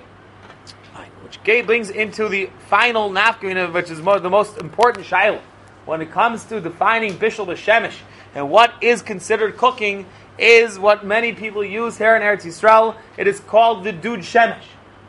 Which 1.22 1.66
brings 1.66 1.90
into 1.90 2.28
the 2.28 2.48
final 2.68 3.10
nafkamina, 3.10 3.72
which 3.72 3.90
is 3.90 3.98
the 3.98 4.30
most 4.30 4.58
important 4.58 5.06
shiloh 5.06 5.42
when 5.84 6.00
it 6.00 6.10
comes 6.10 6.44
to 6.44 6.60
defining 6.60 7.12
bishul 7.14 7.46
b'shemish 7.46 7.96
and 8.34 8.50
what 8.50 8.74
is 8.80 9.02
considered 9.02 9.56
cooking 9.56 10.06
is 10.38 10.78
what 10.78 11.06
many 11.06 11.32
people 11.32 11.64
use 11.64 11.96
here 11.96 12.16
in 12.16 12.22
Eretz 12.22 12.42
Yisrael. 12.42 12.96
It 13.16 13.28
is 13.28 13.38
called 13.40 13.84
the 13.84 13.92
dud 13.92 14.20
shemesh. 14.20 14.64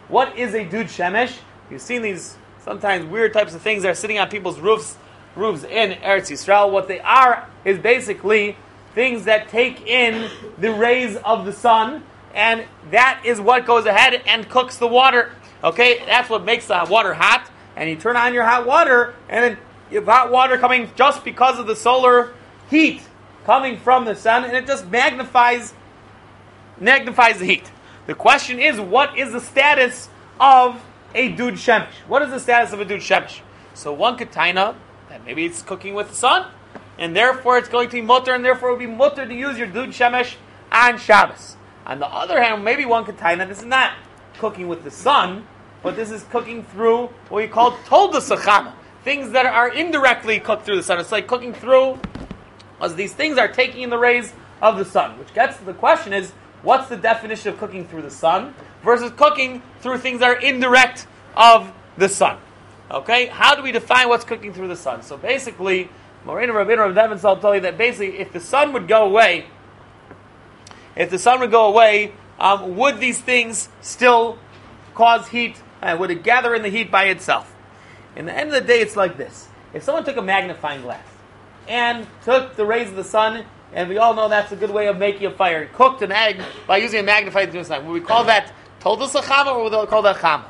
What 0.08 0.38
is 0.38 0.54
a 0.54 0.64
dud 0.64 0.86
shemesh? 0.86 1.36
You've 1.70 1.82
seen 1.82 2.04
these 2.04 2.38
sometimes 2.60 3.06
weird 3.06 3.34
types 3.34 3.56
of 3.56 3.62
things 3.62 3.84
that 3.84 3.90
are 3.90 3.96
sitting 3.96 4.20
on 4.20 4.30
people's 4.30 4.60
roofs, 4.60 4.98
roofs 5.36 5.64
in 5.64 5.94
Eretz 6.00 6.30
Yisrael. 6.30 6.72
What 6.72 6.88
they 6.88 7.00
are 7.00 7.50
is 7.64 7.80
basically 7.80 8.56
things 8.94 9.26
that 9.26 9.50
take 9.50 9.86
in 9.88 10.30
the 10.60 10.72
rays 10.72 11.16
of 11.18 11.46
the 11.46 11.54
sun, 11.54 12.04
and 12.36 12.66
that 12.92 13.22
is 13.26 13.42
what 13.42 13.66
goes 13.66 13.86
ahead 13.86 14.22
and 14.28 14.48
cooks 14.48 14.78
the 14.78 14.88
water. 14.88 15.32
Okay, 15.64 16.04
that's 16.06 16.30
what 16.30 16.46
makes 16.46 16.68
the 16.68 16.86
water 16.88 17.16
hot. 17.16 17.50
And 17.76 17.90
you 17.90 17.96
turn 17.96 18.16
on 18.16 18.34
your 18.34 18.44
hot 18.44 18.68
water, 18.68 19.16
and 19.28 19.44
then 19.44 19.58
you 19.90 19.98
have 19.98 20.08
hot 20.08 20.32
water 20.32 20.58
coming 20.60 20.92
just 20.96 21.24
because 21.24 21.58
of 21.58 21.66
the 21.66 21.76
solar 21.76 22.34
heat 22.70 23.02
coming 23.44 23.78
from 23.80 24.06
the 24.06 24.16
sun, 24.16 24.44
and 24.44 24.56
it 24.56 24.68
just 24.68 24.88
magnifies 24.88 25.74
magnifies 26.80 27.40
the 27.40 27.46
heat. 27.46 27.72
The 28.08 28.16
question 28.16 28.60
is, 28.60 28.80
what 28.80 29.18
is 29.18 29.32
the 29.32 29.42
status 29.42 30.10
of 30.40 30.82
a 31.14 31.30
dud 31.30 31.56
shemesh? 31.56 31.94
What 32.08 32.22
is 32.22 32.30
the 32.30 32.40
status 32.40 32.72
of 32.72 32.80
a 32.80 32.86
dud 32.86 33.00
shemesh? 33.00 33.42
So 33.74 33.94
one 33.94 34.18
taina 34.18 34.76
that 35.10 35.26
maybe 35.26 35.46
it's 35.46 35.62
cooking 35.62 35.94
with 35.94 36.10
the 36.10 36.16
sun. 36.16 36.48
and 36.98 37.16
therefore 37.16 37.58
it's 37.58 37.70
going 37.70 37.90
to 37.90 37.96
be 37.96 38.02
mutter, 38.02 38.34
and 38.34 38.44
therefore 38.44 38.70
it 38.70 38.72
would 38.74 38.80
be 38.80 38.88
mutter 38.88 39.26
to 39.26 39.34
use 39.34 39.58
your 39.58 39.68
dud 39.68 39.90
shemesh 39.90 40.36
on 40.72 40.98
Shabbos. 40.98 41.58
On 41.86 42.00
the 42.00 42.08
other 42.08 42.42
hand, 42.42 42.64
maybe 42.64 42.86
one 42.86 43.06
that 43.06 43.48
this 43.48 43.60
is 43.60 43.66
not 43.66 43.94
cooking 44.38 44.68
with 44.68 44.84
the 44.84 44.92
sun, 44.92 45.46
but 45.84 45.96
this 45.96 46.10
is 46.10 46.24
cooking 46.26 46.64
through 46.64 47.08
what 47.30 47.44
we 47.44 47.48
call 47.48 47.72
tolda 47.86 48.20
sachama, 48.20 48.74
things 49.04 49.32
that 49.32 49.46
are 49.46 49.70
indirectly 49.70 50.40
cooked 50.40 50.66
through 50.66 50.78
the 50.78 50.84
sun. 50.84 51.00
It's 51.00 51.12
like 51.12 51.28
cooking 51.28 51.54
through, 51.54 52.00
as 52.82 52.96
these 52.96 53.14
things 53.14 53.38
are 53.38 53.48
taking 53.48 53.84
in 53.84 53.90
the 53.90 53.98
rays 53.98 54.34
of 54.62 54.78
the 54.78 54.86
sun, 54.86 55.20
which 55.20 55.34
gets 55.34 55.58
to 55.58 55.66
the 55.66 55.74
question 55.74 56.14
is, 56.14 56.32
what's 56.62 56.90
the 56.90 56.98
definition 56.98 57.54
of 57.54 57.60
cooking 57.60 57.88
through 57.88 58.02
the 58.02 58.12
sun 58.12 58.54
versus 58.84 59.12
cooking 59.12 59.62
through 59.82 60.00
things 60.00 60.20
that 60.20 60.30
are 60.30 60.40
indirect 60.40 61.08
of 61.36 61.72
the 61.98 62.10
sun? 62.10 62.38
Okay, 62.92 63.28
how 63.28 63.56
do 63.56 63.64
we 63.64 63.72
define 63.72 64.10
what's 64.10 64.24
cooking 64.24 64.54
through 64.54 64.68
the 64.68 64.76
sun? 64.76 65.02
So 65.02 65.18
basically, 65.18 65.90
Morena 66.24 66.54
Rabbeinu 66.54 66.78
Rav 66.78 66.96
Devin 66.96 67.20
will 67.22 67.38
tell 67.38 67.56
you 67.56 67.62
that 67.62 67.78
basically, 67.78 68.20
if 68.20 68.32
the 68.32 68.40
sun 68.40 68.74
would 68.74 68.88
go 68.88 69.06
away, 69.06 69.46
if 70.96 71.10
the 71.10 71.20
sun 71.20 71.40
would 71.40 71.52
go 71.52 71.68
away, 71.68 72.14
um, 72.40 72.76
would 72.76 73.00
these 73.00 73.20
things 73.20 73.70
still 73.82 74.38
cause 74.94 75.30
heat? 75.30 75.62
And 75.82 76.00
would 76.00 76.10
it 76.10 76.24
gather 76.24 76.56
in 76.56 76.62
the 76.62 76.70
heat 76.70 76.90
by 76.90 77.06
itself? 77.06 77.54
In 78.16 78.26
the 78.26 78.34
end 78.34 78.50
of 78.50 78.56
the 78.56 78.68
day, 78.68 78.82
it's 78.82 78.96
like 78.96 79.18
this: 79.18 79.50
if 79.74 79.84
someone 79.84 80.04
took 80.04 80.18
a 80.18 80.22
magnifying 80.22 80.82
glass 80.82 81.06
and 81.68 82.08
took 82.24 82.56
the 82.56 82.66
rays 82.66 82.90
of 82.90 82.96
the 82.96 83.04
sun, 83.04 83.46
and 83.76 83.90
we 83.90 83.98
all 83.98 84.16
know 84.16 84.30
that's 84.30 84.52
a 84.54 84.56
good 84.56 84.72
way 84.72 84.88
of 84.88 84.98
making 84.98 85.28
a 85.28 85.32
fire, 85.32 85.68
cooked 85.74 86.02
an 86.02 86.12
egg 86.12 86.42
by 86.66 86.78
using 86.78 87.02
a 87.02 87.04
magnifying 87.04 87.52
glass, 87.52 87.70
would 87.70 87.86
we 87.86 88.00
call 88.00 88.24
that 88.24 88.54
toldus 88.80 89.12
chama, 89.22 89.54
or 89.54 89.66
we 89.66 89.88
call 89.88 90.02
that 90.02 90.16
chama? 90.16 90.46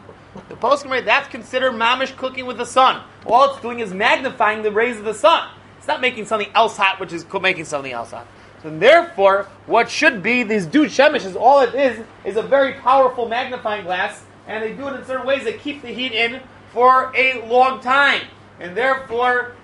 The 0.47 0.55
post 0.55 0.85
that's 0.87 1.27
considered 1.29 1.73
mamish 1.73 2.15
cooking 2.15 2.45
with 2.45 2.57
the 2.57 2.65
sun. 2.65 3.03
All 3.25 3.51
it's 3.51 3.61
doing 3.61 3.79
is 3.79 3.93
magnifying 3.93 4.61
the 4.61 4.71
rays 4.71 4.97
of 4.97 5.05
the 5.05 5.13
sun. 5.13 5.49
It's 5.77 5.87
not 5.87 6.01
making 6.01 6.25
something 6.25 6.49
else 6.53 6.77
hot, 6.77 6.99
which 6.99 7.13
is 7.13 7.25
making 7.41 7.65
something 7.65 7.91
else 7.91 8.11
hot. 8.11 8.27
And 8.63 8.81
therefore, 8.81 9.47
what 9.65 9.89
should 9.89 10.21
be 10.23 10.43
these 10.43 10.65
dud 10.65 10.87
shemesh 10.87 11.25
is 11.25 11.35
all 11.35 11.61
it 11.61 11.73
is 11.73 12.03
is 12.23 12.35
a 12.35 12.41
very 12.41 12.73
powerful 12.73 13.27
magnifying 13.27 13.85
glass, 13.85 14.23
and 14.47 14.63
they 14.63 14.73
do 14.73 14.87
it 14.87 14.95
in 14.95 15.05
certain 15.05 15.25
ways 15.25 15.43
that 15.45 15.59
keep 15.59 15.81
the 15.81 15.87
heat 15.87 16.11
in 16.11 16.41
for 16.73 17.11
a 17.15 17.47
long 17.47 17.79
time. 17.79 18.21
And 18.59 18.75
therefore, 18.75 19.55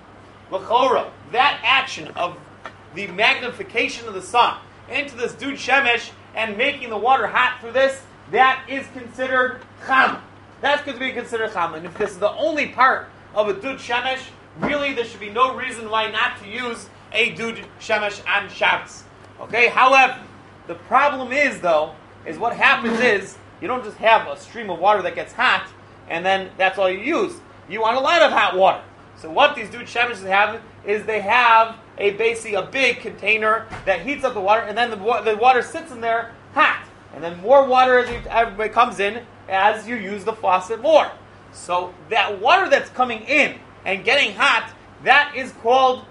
lachora, 0.50 1.10
that 1.32 1.60
action 1.64 2.08
of 2.08 2.38
the 2.94 3.06
magnification 3.08 4.06
of 4.08 4.14
the 4.14 4.22
sun 4.22 4.58
into 4.88 5.16
this 5.16 5.34
dud 5.34 5.54
shemesh 5.54 6.10
and 6.34 6.56
making 6.56 6.90
the 6.90 6.96
water 6.96 7.26
hot 7.26 7.60
through 7.60 7.72
this, 7.72 8.02
that 8.30 8.64
is 8.68 8.86
considered 8.94 9.60
cham. 9.86 10.22
That's 10.60 10.82
going 10.84 10.98
to 10.98 11.04
be 11.04 11.12
considered 11.12 11.52
cham. 11.52 11.74
And 11.74 11.86
if 11.86 11.96
this 11.96 12.12
is 12.12 12.18
the 12.18 12.30
only 12.32 12.68
part 12.68 13.08
of 13.34 13.48
a 13.48 13.54
dud 13.54 13.78
shemesh, 13.78 14.22
really 14.58 14.92
there 14.92 15.04
should 15.04 15.20
be 15.20 15.30
no 15.30 15.54
reason 15.54 15.90
why 15.90 16.10
not 16.10 16.38
to 16.42 16.48
use 16.48 16.88
a 17.12 17.34
dud 17.34 17.60
shemesh 17.80 18.22
on 18.28 18.48
Shabbos. 18.48 19.04
Okay. 19.40 19.68
However, 19.68 20.20
the 20.66 20.74
problem 20.74 21.32
is 21.32 21.60
though 21.60 21.94
is 22.26 22.38
what 22.38 22.54
happens 22.54 23.00
is 23.00 23.36
you 23.60 23.68
don't 23.68 23.84
just 23.84 23.96
have 23.98 24.28
a 24.28 24.38
stream 24.38 24.70
of 24.70 24.78
water 24.78 25.02
that 25.02 25.14
gets 25.14 25.32
hot 25.32 25.68
and 26.08 26.24
then 26.24 26.50
that's 26.56 26.78
all 26.78 26.90
you 26.90 27.00
use. 27.00 27.34
You 27.68 27.80
want 27.80 27.96
a 27.96 28.00
lot 28.00 28.22
of 28.22 28.32
hot 28.32 28.56
water. 28.56 28.82
So 29.18 29.30
what 29.30 29.54
these 29.54 29.70
dud 29.70 29.82
shemeshes 29.82 30.26
have 30.26 30.60
is 30.84 31.04
they 31.04 31.20
have 31.20 31.76
a 31.98 32.12
basically 32.12 32.54
a 32.54 32.62
big 32.62 33.00
container 33.00 33.66
that 33.84 34.02
heats 34.02 34.24
up 34.24 34.34
the 34.34 34.40
water, 34.40 34.62
and 34.62 34.76
then 34.76 34.90
the, 34.90 34.96
the 34.96 35.36
water 35.36 35.62
sits 35.62 35.92
in 35.92 36.00
there 36.00 36.32
hot, 36.54 36.86
and 37.14 37.22
then 37.22 37.40
more 37.40 37.66
water 37.66 37.98
as 37.98 38.10
you, 38.10 38.68
comes 38.70 39.00
in 39.00 39.24
as 39.48 39.86
you 39.86 39.96
use 39.96 40.24
the 40.24 40.32
faucet 40.32 40.80
more. 40.80 41.10
So 41.52 41.92
that 42.08 42.40
water 42.40 42.68
that's 42.68 42.90
coming 42.90 43.22
in 43.22 43.58
and 43.84 44.04
getting 44.04 44.34
hot, 44.34 44.72
that 45.04 45.34
is 45.36 45.52
called 45.52 46.04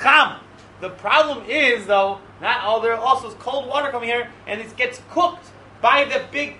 cham. 0.00 0.40
The 0.80 0.90
problem 0.90 1.44
is, 1.48 1.86
though, 1.86 2.20
not 2.40 2.60
all 2.60 2.80
there 2.80 2.94
also 2.94 3.28
is 3.28 3.34
cold 3.34 3.66
water 3.66 3.90
coming 3.90 4.08
here, 4.08 4.30
and 4.46 4.60
it 4.60 4.76
gets 4.76 5.02
cooked 5.10 5.46
by 5.80 6.04
the 6.04 6.22
big 6.30 6.56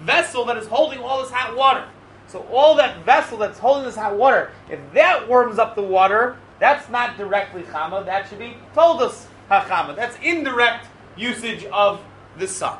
vessel 0.00 0.44
that 0.44 0.58
is 0.58 0.66
holding 0.66 0.98
all 0.98 1.22
this 1.22 1.30
hot 1.30 1.56
water. 1.56 1.86
So 2.26 2.40
all 2.52 2.74
that 2.76 3.04
vessel 3.04 3.38
that's 3.38 3.58
holding 3.58 3.84
this 3.84 3.96
hot 3.96 4.16
water, 4.16 4.50
if 4.68 4.80
that 4.92 5.26
warms 5.28 5.58
up 5.58 5.74
the 5.74 5.82
water, 5.82 6.36
that's 6.58 6.88
not 6.90 7.16
directly 7.16 7.62
chama. 7.62 8.04
That 8.04 8.28
should 8.28 8.38
be 8.38 8.56
told 8.74 9.02
us 9.02 9.26
hachama. 9.50 9.94
That's 9.96 10.16
indirect 10.22 10.86
usage 11.16 11.64
of 11.66 12.00
the 12.38 12.48
sun. 12.48 12.78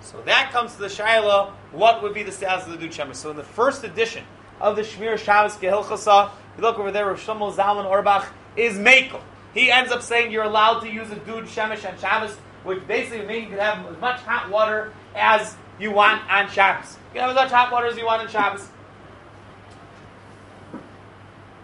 So 0.00 0.20
that 0.22 0.52
comes 0.52 0.74
to 0.74 0.80
the 0.80 0.88
shaila. 0.88 1.50
What 1.72 2.02
would 2.02 2.14
be 2.14 2.22
the 2.22 2.32
status 2.32 2.66
of 2.66 2.78
the 2.78 2.88
dud 2.88 3.16
So 3.16 3.30
in 3.30 3.36
the 3.36 3.42
first 3.42 3.84
edition 3.84 4.24
of 4.60 4.76
the 4.76 4.82
Shmir 4.82 5.18
Shabbos 5.18 5.56
Kehilchasa, 5.56 6.30
you 6.56 6.62
look 6.62 6.78
over 6.78 6.90
there, 6.90 7.06
Rav 7.06 7.20
Shlomo 7.20 7.54
Zalman 7.54 7.84
Auerbach 7.84 8.26
is 8.56 8.78
Mekel. 8.78 9.20
He 9.52 9.70
ends 9.70 9.90
up 9.90 10.02
saying 10.02 10.32
you're 10.32 10.44
allowed 10.44 10.80
to 10.80 10.88
use 10.90 11.10
a 11.10 11.16
dud 11.16 11.44
shemesh 11.44 11.90
on 11.90 11.98
Shabbos, 11.98 12.34
which 12.64 12.86
basically 12.86 13.26
means 13.26 13.44
you 13.50 13.56
can 13.56 13.58
have 13.58 13.86
as 13.86 14.00
much 14.00 14.20
hot 14.20 14.50
water 14.50 14.92
as 15.14 15.56
you 15.78 15.90
want 15.90 16.22
on 16.30 16.48
Shabbos. 16.50 16.96
You 17.14 17.20
can 17.20 17.28
have 17.28 17.30
as 17.30 17.36
much 17.36 17.50
hot 17.50 17.72
water 17.72 17.86
as 17.86 17.96
you 17.96 18.06
want 18.06 18.22
on 18.22 18.28
Shabbos. 18.28 18.68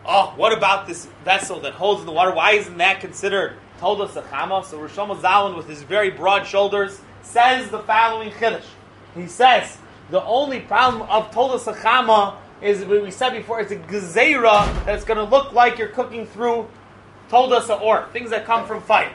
Oh, 0.04 0.32
what 0.36 0.52
about 0.56 0.86
this 0.86 1.06
vessel 1.24 1.60
that 1.60 1.74
holds 1.74 2.00
in 2.00 2.06
the 2.06 2.12
water? 2.12 2.34
Why 2.34 2.52
isn't 2.52 2.76
that 2.78 3.00
considered 3.00 3.56
Told 3.78 4.00
us 4.00 4.14
Tolda 4.14 4.22
Sachama? 4.22 4.64
So 4.64 4.78
Rosh 4.78 4.92
Zalman, 4.96 5.56
with 5.56 5.68
his 5.68 5.82
very 5.82 6.10
broad 6.10 6.46
shoulders, 6.46 7.00
says 7.22 7.70
the 7.70 7.80
following 7.80 8.30
Chiddush. 8.30 8.64
He 9.14 9.26
says, 9.26 9.78
the 10.10 10.22
only 10.24 10.60
problem 10.60 11.02
of 11.08 11.30
Told 11.30 11.52
Tolda 11.52 11.74
Sachama 11.74 12.36
is 12.60 12.84
what 12.84 13.02
we 13.02 13.10
said 13.10 13.30
before, 13.30 13.60
it's 13.60 13.72
a 13.72 13.76
gezerah 13.76 14.84
that's 14.84 15.04
going 15.04 15.18
to 15.18 15.24
look 15.24 15.52
like 15.52 15.78
you're 15.78 15.88
cooking 15.88 16.26
through 16.26 16.68
told 17.32 17.52
us 17.54 17.70
or 17.70 18.06
things 18.12 18.28
that 18.28 18.44
come 18.44 18.66
from 18.66 18.82
fire. 18.82 19.12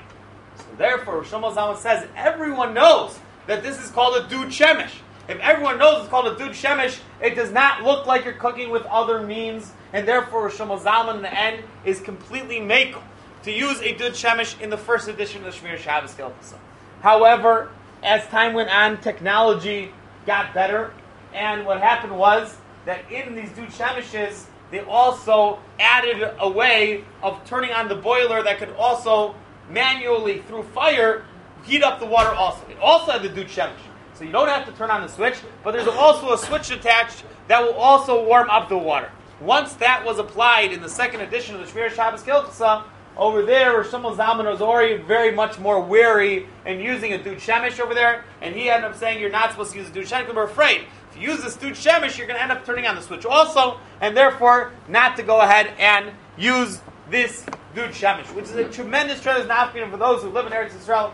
So 0.55 0.65
therefore, 0.75 1.21
Shlomo 1.21 1.53
Zalman 1.53 1.77
says 1.77 2.07
everyone 2.15 2.73
knows 2.73 3.19
that 3.45 3.61
this 3.61 3.79
is 3.79 3.91
called 3.91 4.17
a 4.17 4.27
dud 4.27 4.47
shemesh. 4.47 4.91
If 5.29 5.39
everyone 5.39 5.77
knows 5.77 6.01
it's 6.01 6.09
called 6.09 6.25
a 6.25 6.35
dud 6.35 6.51
shemesh, 6.51 6.99
it 7.21 7.35
does 7.35 7.51
not 7.51 7.83
look 7.83 8.07
like 8.07 8.25
you're 8.25 8.33
cooking 8.33 8.71
with 8.71 8.83
other 8.87 9.21
means, 9.21 9.71
and 9.93 10.07
therefore 10.07 10.49
Shlomo 10.49 10.79
Zalman 10.81 11.17
in 11.17 11.21
the 11.21 11.33
end 11.33 11.63
is 11.85 11.99
completely 11.99 12.59
makel 12.59 13.01
to 13.43 13.51
use 13.51 13.79
a 13.81 13.93
dud 13.93 14.13
shemesh 14.13 14.59
in 14.59 14.69
the 14.69 14.77
first 14.77 15.07
edition 15.07 15.45
of 15.45 15.53
the 15.53 15.59
Shmir 15.59 15.77
Shabbos 15.77 16.13
Kehilchasa. 16.13 16.57
However, 17.01 17.71
as 18.03 18.25
time 18.27 18.53
went 18.53 18.69
on, 18.69 18.99
technology 19.01 19.91
got 20.25 20.53
better, 20.53 20.93
and 21.33 21.65
what 21.65 21.79
happened 21.79 22.17
was 22.17 22.55
that 22.85 23.09
in 23.11 23.35
these 23.35 23.49
dud 23.51 23.69
shemeshes, 23.69 24.45
they 24.71 24.81
also 24.81 25.59
added 25.79 26.33
a 26.39 26.49
way 26.49 27.05
of 27.23 27.43
turning 27.45 27.71
on 27.71 27.87
the 27.87 27.95
boiler 27.95 28.43
that 28.43 28.59
could 28.59 28.71
also 28.71 29.35
manually, 29.69 30.41
through 30.41 30.63
fire, 30.63 31.25
heat 31.63 31.83
up 31.83 31.99
the 31.99 32.05
water 32.05 32.29
also. 32.29 32.65
It 32.67 32.77
also 32.79 33.13
had 33.13 33.21
the 33.21 33.29
dud 33.29 33.47
shemesh. 33.47 33.77
So 34.13 34.23
you 34.23 34.31
don't 34.31 34.49
have 34.49 34.65
to 34.65 34.71
turn 34.73 34.89
on 34.89 35.01
the 35.01 35.07
switch, 35.07 35.35
but 35.63 35.71
there's 35.71 35.87
also 35.87 36.33
a 36.33 36.37
switch 36.37 36.71
attached 36.71 37.23
that 37.47 37.61
will 37.61 37.75
also 37.75 38.25
warm 38.25 38.49
up 38.49 38.67
the 38.67 38.77
water. 38.77 39.11
Once 39.39 39.73
that 39.75 40.03
was 40.03 40.17
applied 40.17 40.71
in 40.71 40.81
the 40.81 40.89
second 40.89 41.21
edition 41.21 41.55
of 41.55 41.61
the 41.61 41.71
Shmir 41.71 41.91
Shabbos 41.91 42.23
Kehilchasa, 42.23 42.83
over 43.17 43.43
there, 43.43 43.83
Shmuel 43.83 44.15
Zalman 44.15 44.45
was 44.45 44.61
already 44.61 44.97
very 44.97 45.31
much 45.31 45.57
more 45.59 45.81
wary 45.81 46.47
in 46.65 46.79
using 46.79 47.13
a 47.13 47.23
dud 47.23 47.37
shemesh 47.37 47.79
over 47.79 47.93
there, 47.93 48.23
and 48.41 48.55
he 48.55 48.69
ended 48.69 48.91
up 48.91 48.97
saying 48.97 49.19
you're 49.19 49.31
not 49.31 49.51
supposed 49.51 49.71
to 49.71 49.79
use 49.79 49.89
a 49.89 49.91
dud 49.91 50.03
shemesh 50.03 50.19
because 50.21 50.35
we're 50.35 50.43
afraid 50.43 50.85
If 51.09 51.17
you 51.19 51.31
use 51.31 51.43
this 51.43 51.55
dud 51.55 51.73
shemesh, 51.73 52.17
you're 52.17 52.27
going 52.27 52.37
to 52.37 52.43
end 52.43 52.51
up 52.51 52.65
turning 52.65 52.85
on 52.85 52.95
the 52.95 53.01
switch 53.01 53.25
also, 53.25 53.79
and 54.01 54.15
therefore 54.15 54.71
not 54.87 55.17
to 55.17 55.23
go 55.23 55.41
ahead 55.41 55.73
and 55.79 56.11
use 56.37 56.79
this 57.09 57.43
dud 57.73 57.91
shemesh, 57.91 58.33
which 58.35 58.45
is 58.45 58.55
a 58.55 58.69
tremendous 58.69 59.21
tremendous 59.21 59.49
nafkin 59.49 59.89
for 59.89 59.97
those 59.97 60.21
who 60.21 60.29
live 60.29 60.45
in 60.45 60.53
Eretz 60.53 60.75
Israel. 60.75 61.13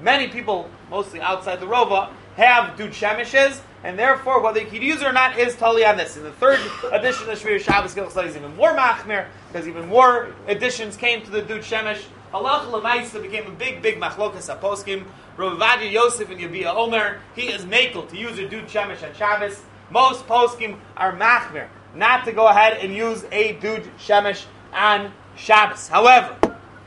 Many 0.00 0.28
people, 0.28 0.70
mostly 0.90 1.20
outside 1.20 1.60
the 1.60 1.66
Rova, 1.66 2.10
have 2.36 2.78
dud 2.78 2.90
shemeshes, 2.90 3.60
and 3.84 3.98
therefore 3.98 4.40
whether 4.40 4.60
you 4.60 4.66
could 4.66 4.82
use 4.82 5.00
it 5.00 5.06
or 5.06 5.12
not 5.12 5.38
is 5.38 5.56
totally 5.56 5.84
on 5.84 5.96
this. 5.96 6.16
In 6.16 6.22
the 6.22 6.32
third 6.32 6.60
edition 6.92 7.28
of 7.28 7.38
Shmir 7.38 7.60
Shabbos 7.60 7.94
Gilchel 7.94 8.26
is 8.26 8.36
even 8.36 8.54
more 8.56 8.74
machmir, 8.76 9.26
because 9.48 9.66
even 9.66 9.88
more 9.88 10.34
additions 10.46 10.96
came 10.96 11.22
to 11.22 11.30
the 11.30 11.42
dud 11.42 11.60
shemesh. 11.60 12.02
Allah 12.32 12.66
Lamaisa 12.70 13.20
became 13.20 13.46
a 13.46 13.50
big, 13.50 13.82
big 13.82 14.00
machlokas 14.00 14.54
aposkim. 14.54 15.04
Rav 15.36 15.82
Yosef 15.82 16.30
and 16.30 16.40
Yabia 16.40 16.74
Omer, 16.74 17.20
he 17.34 17.48
is 17.48 17.64
makel 17.64 18.08
to 18.08 18.16
use 18.16 18.38
a 18.38 18.48
dud 18.48 18.66
shemesh 18.66 19.06
on 19.06 19.14
Shabbos. 19.14 19.60
Most 19.90 20.26
poskim 20.26 20.78
are 20.96 21.16
machmir, 21.16 21.68
not 21.94 22.24
to 22.24 22.32
go 22.32 22.46
ahead 22.46 22.78
and 22.78 22.94
use 22.94 23.24
a 23.32 23.52
dud 23.54 23.84
shemesh 23.98 24.44
on 24.72 25.12
Shabbos. 25.36 25.88
However, 25.88 26.36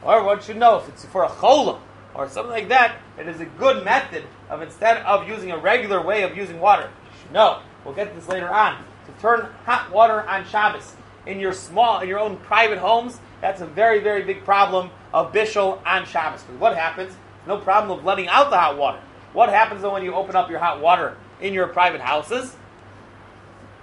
or 0.03 0.23
one 0.23 0.41
should 0.41 0.57
know 0.57 0.77
if 0.77 0.87
it's 0.89 1.05
for 1.05 1.23
a 1.23 1.29
chola 1.29 1.79
or 2.13 2.29
something 2.29 2.51
like 2.51 2.69
that, 2.69 2.97
it 3.17 3.27
is 3.27 3.39
a 3.39 3.45
good 3.45 3.83
method 3.83 4.23
of 4.49 4.61
instead 4.61 4.97
of 5.03 5.27
using 5.27 5.51
a 5.51 5.57
regular 5.57 6.01
way 6.01 6.23
of 6.23 6.35
using 6.35 6.59
water. 6.59 6.89
No. 7.31 7.61
We'll 7.83 7.93
get 7.93 8.15
this 8.15 8.27
later 8.27 8.49
on. 8.49 8.83
To 9.05 9.21
turn 9.21 9.47
hot 9.65 9.91
water 9.91 10.27
on 10.27 10.45
Shabbos 10.47 10.95
in 11.25 11.39
your 11.39 11.53
small, 11.53 12.01
in 12.01 12.09
your 12.09 12.19
own 12.19 12.37
private 12.37 12.79
homes, 12.79 13.19
that's 13.41 13.61
a 13.61 13.65
very, 13.65 13.99
very 13.99 14.23
big 14.23 14.43
problem 14.43 14.89
of 15.13 15.31
bishul 15.31 15.79
on 15.85 16.05
Shabbos. 16.05 16.41
Because 16.41 16.59
what 16.59 16.75
happens? 16.75 17.13
No 17.47 17.57
problem 17.57 17.97
of 17.97 18.03
letting 18.03 18.27
out 18.27 18.49
the 18.49 18.57
hot 18.57 18.77
water. 18.77 18.99
What 19.33 19.49
happens 19.49 19.83
though 19.83 19.93
when 19.93 20.03
you 20.03 20.15
open 20.15 20.35
up 20.35 20.49
your 20.49 20.59
hot 20.59 20.81
water 20.81 21.17
in 21.39 21.53
your 21.53 21.67
private 21.67 22.01
houses? 22.01 22.55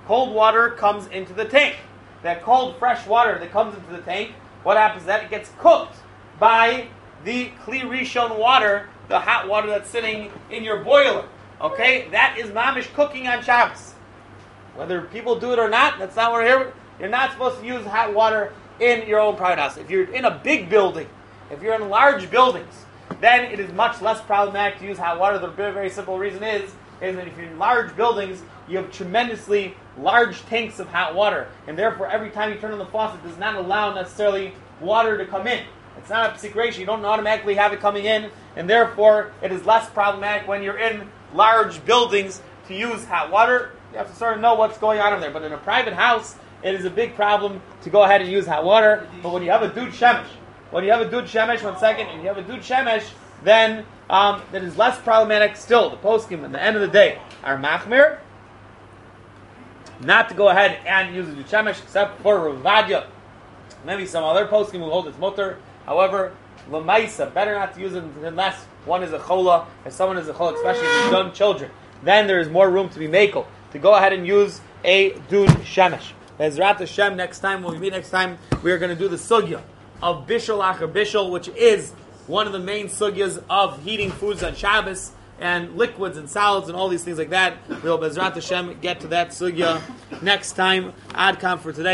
Cold 0.07 0.35
water 0.35 0.71
comes 0.71 1.07
into 1.07 1.33
the 1.33 1.45
tank. 1.45 1.77
That 2.25 2.43
cold, 2.43 2.77
fresh 2.79 3.07
water 3.07 3.39
that 3.39 3.53
comes 3.53 3.77
into 3.77 3.93
the 3.93 4.03
tank, 4.03 4.33
what 4.62 4.77
happens? 4.77 5.05
That 5.07 5.25
it 5.25 5.31
gets 5.31 5.51
cooked 5.59 5.97
by 6.39 6.89
the 7.25 7.51
Kli 7.65 7.83
Rishon 7.83 8.39
water, 8.39 8.89
the 9.09 9.21
hot 9.21 9.49
water 9.49 9.69
that's 9.69 9.91
sitting 9.91 10.31
in 10.51 10.65
your 10.65 10.83
boiler. 10.83 11.29
Okay, 11.61 12.09
that 12.11 12.37
is 12.39 12.51
mamish 12.51 12.93
cooking 12.95 13.29
on 13.29 13.43
Shabbos. 13.43 13.95
Whether 14.75 15.03
people 15.03 15.39
do 15.39 15.53
it 15.53 15.59
or 15.59 15.69
not, 15.69 15.99
that's 15.99 16.17
not 16.17 16.33
what 16.33 16.43
we're 16.43 16.47
here. 16.47 16.73
You're 16.99 17.09
not 17.09 17.33
supposed 17.33 17.61
to 17.61 17.67
use 17.67 17.85
hot 17.85 18.15
water 18.15 18.53
in 18.81 19.07
your 19.07 19.21
own 19.21 19.37
private 19.37 19.61
house. 19.61 19.77
If 19.77 19.91
you're 19.91 20.13
in 20.13 20.25
a 20.25 20.31
big 20.31 20.69
building, 20.69 21.09
if 21.51 21.63
you're 21.63 21.75
in 21.75 21.89
large 21.89 22.31
buildings, 22.31 22.73
then 23.21 23.45
it 23.53 23.61
is 23.61 23.73
much 23.73 24.01
less 24.01 24.21
problematic 24.21 24.79
to 24.81 24.87
use 24.87 24.99
hot 24.99 25.19
water. 25.19 25.39
The 25.39 25.49
very, 25.49 25.91
simple 25.91 26.19
reason 26.19 26.43
is, 26.43 26.73
is 27.01 27.17
that 27.17 27.29
if 27.29 27.37
you're 27.37 27.47
in 27.47 27.59
large 27.59 27.95
buildings, 27.97 28.43
you 28.69 28.79
have 28.79 28.91
tremendously 28.91 29.75
large 29.99 30.41
tanks 30.47 30.79
of 30.79 30.89
hot 30.89 31.15
water, 31.15 31.49
and 31.67 31.79
therefore 31.79 32.09
every 32.09 32.31
time 32.31 32.53
you 32.53 32.59
turn 32.59 32.73
on 32.73 32.79
the 32.79 32.87
faucet, 32.87 33.23
does 33.23 33.39
not 33.39 33.57
allow 33.57 33.93
necessarily 33.93 34.55
water 34.81 35.19
to 35.19 35.27
come 35.27 35.47
in. 35.47 35.65
It's 35.99 36.11
not 36.11 36.37
a 36.37 36.39
secretion. 36.39 36.81
You 36.81 36.87
don't 36.87 37.05
automatically 37.05 37.55
have 37.55 37.73
it 37.73 37.81
coming 37.81 38.05
in, 38.05 38.31
and 38.57 38.69
therefore 38.69 39.33
it 39.43 39.53
is 39.53 39.65
less 39.65 39.89
problematic 39.91 40.49
when 40.49 40.63
you're 40.63 40.79
in 40.79 41.09
large 41.35 41.85
buildings 41.85 42.43
to 42.69 42.75
use 42.75 43.05
hot 43.05 43.31
water. 43.31 43.73
You 43.93 43.99
have 43.99 44.09
to 44.09 44.17
sort 44.17 44.35
of 44.35 44.41
know 44.41 44.55
what's 44.55 44.79
going 44.79 45.01
on 45.01 45.13
in 45.15 45.21
there. 45.21 45.31
But 45.31 45.43
in 45.43 45.53
a 45.53 45.59
private 45.59 45.95
house, 45.95 46.37
it 46.63 46.75
is 46.75 46.85
a 46.85 46.91
big 46.91 47.15
problem 47.15 47.61
to 47.83 47.91
go 47.91 48.03
ahead 48.03 48.21
and 48.23 48.31
use 48.31 48.47
hot 48.47 48.65
water. 48.65 49.09
But 49.23 49.33
when 49.33 49.43
you 49.43 49.51
have 49.51 49.63
a 49.63 49.69
dud 49.69 49.93
shemesh, 49.93 50.27
when 50.71 50.85
you 50.85 50.91
have 50.91 51.03
a 51.03 51.11
dud 51.11 51.25
shemesh, 51.25 51.63
one 51.63 51.79
second, 51.79 52.07
and 52.09 52.23
you 52.23 52.29
have 52.29 52.39
a 52.39 52.43
dud 52.43 52.61
shemesh, 52.61 53.09
then 53.45 53.85
um, 54.09 54.43
that 54.53 54.63
is 54.63 54.77
less 54.77 54.99
problematic 55.01 55.57
still. 55.57 55.91
The 55.91 55.97
poskim 55.97 56.45
at 56.45 56.53
the 56.53 56.63
end 56.63 56.77
of 56.77 56.83
the 56.83 56.89
day 56.89 57.21
are 57.43 57.59
machmir, 57.59 58.19
not 60.01 60.29
to 60.31 60.35
go 60.35 60.49
ahead 60.49 60.81
and 60.87 61.15
use 61.15 61.29
a 61.29 61.33
dud 61.35 61.47
shemesh 61.47 61.83
except 61.83 62.23
for 62.23 62.39
Ravadya. 62.39 63.07
Maybe 63.85 64.07
some 64.07 64.25
other 64.25 64.47
poskim 64.47 64.81
will 64.81 64.91
hold 64.91 65.09
its 65.09 65.19
mutter. 65.19 65.59
However, 65.87 66.33
lemaisa, 66.71 67.33
better 67.33 67.55
not 67.55 67.75
to 67.75 67.81
use 67.81 67.95
it 67.95 68.05
unless 68.23 68.57
one 68.85 69.03
is 69.03 69.12
a 69.12 69.19
chola, 69.19 69.67
if 69.85 69.93
someone 69.93 70.19
is 70.19 70.29
a 70.29 70.35
chola, 70.35 70.55
especially 70.55 70.87
if 70.87 71.12
young 71.12 71.33
children. 71.33 71.71
Then 72.03 72.27
there 72.27 72.41
is 72.41 72.49
more 72.49 72.71
room 72.71 72.89
to 72.91 72.99
be 72.99 73.07
makel 73.07 73.47
to 73.73 73.79
go 73.79 73.95
ahead 73.95 74.12
and 74.12 74.27
use 74.27 74.61
a 74.85 75.11
dud 75.29 75.49
shemesh. 75.65 76.12
Ezrat 76.39 76.79
Hashem, 76.79 77.17
next 77.17 77.41
time, 77.41 77.62
when 77.62 77.75
we 77.75 77.79
meet 77.79 77.93
next 77.93 78.11
time, 78.11 78.39
we 78.62 78.73
are 78.73 78.79
going 78.79 78.91
to 78.91 79.01
do 79.01 79.09
the 79.09 79.17
sugya 79.17 79.62
of 80.03 80.27
bishul 80.27 80.62
acher 80.62 80.91
bishul, 80.91 81.31
which 81.31 81.49
is 81.49 81.93
one 82.27 82.47
of 82.47 82.53
the 82.53 82.59
main 82.59 82.87
sugyas 82.87 83.43
of 83.49 83.83
heating 83.85 84.11
foods 84.11 84.43
on 84.43 84.55
Shabbos 84.55 85.12
and 85.41 85.77
liquids 85.77 86.17
and 86.17 86.29
salads 86.29 86.69
and 86.69 86.77
all 86.77 86.89
these 86.89 87.05
things 87.05 87.19
like 87.19 87.31
that. 87.31 87.57
We'll 87.83 87.99
Bezrat 87.99 88.35
Hashem 88.35 88.79
get 88.81 89.01
to 89.01 89.09
that 89.09 89.31
sugya 89.31 89.83
next 90.23 90.53
time. 90.53 90.93
Adcom 91.11 91.61
for 91.61 91.73
today. 91.73 91.91